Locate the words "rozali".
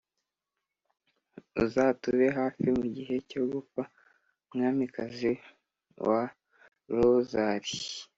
6.95-7.71